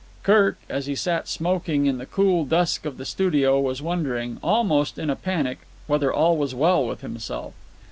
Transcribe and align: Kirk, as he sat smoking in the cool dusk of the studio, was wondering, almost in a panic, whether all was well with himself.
Kirk, 0.23 0.57
as 0.67 0.87
he 0.87 0.95
sat 0.95 1.27
smoking 1.27 1.85
in 1.85 1.99
the 1.99 2.07
cool 2.07 2.43
dusk 2.43 2.87
of 2.87 2.97
the 2.97 3.05
studio, 3.05 3.59
was 3.61 3.83
wondering, 3.83 4.39
almost 4.41 4.97
in 4.97 5.11
a 5.11 5.15
panic, 5.15 5.59
whether 5.85 6.11
all 6.11 6.37
was 6.37 6.55
well 6.55 6.83
with 6.87 7.01
himself. 7.01 7.53